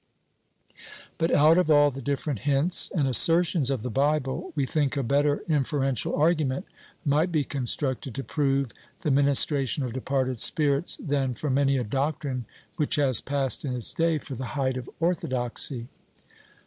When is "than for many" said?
10.99-11.77